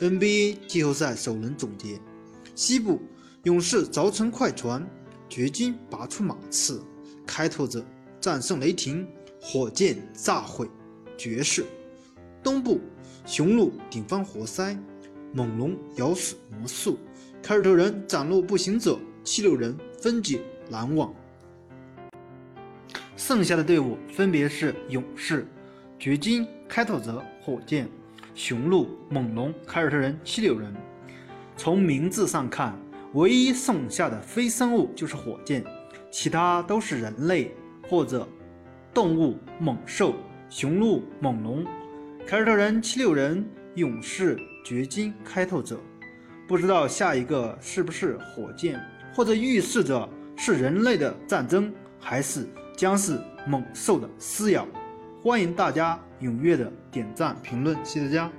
[0.00, 1.98] NBA 季后赛首轮总结：
[2.54, 3.02] 西部
[3.42, 4.88] 勇士凿沉快船，
[5.28, 6.80] 掘金拔出马刺，
[7.26, 7.84] 开拓者
[8.20, 9.04] 战胜雷霆，
[9.40, 10.70] 火箭炸毁
[11.16, 11.64] 爵士；
[12.44, 12.80] 东部
[13.26, 14.78] 雄鹿顶翻活塞，
[15.32, 16.96] 猛龙咬死魔术，
[17.42, 20.40] 凯尔特人斩落步行者，七六人分解
[20.70, 21.12] 篮网。
[23.16, 25.44] 剩下的队伍分别是勇士、
[25.98, 27.88] 掘金、开拓者、火箭、
[28.38, 30.72] 雄鹿、猛龙、凯尔特人、七六人。
[31.56, 32.72] 从名字上看，
[33.14, 35.64] 唯一剩下的非生物就是火箭，
[36.08, 37.52] 其他都是人类
[37.88, 38.26] 或者
[38.94, 40.14] 动物猛兽。
[40.48, 41.66] 雄鹿、猛龙、
[42.24, 45.80] 凯尔特人、七六人、勇士、掘金、开拓者。
[46.46, 48.80] 不知道下一个是不是火箭，
[49.12, 52.46] 或者预示着是人类的战争，还是？
[52.76, 54.64] 将是猛兽的撕咬，
[55.20, 58.38] 欢迎大家踊跃的点赞评论，谢谢大家。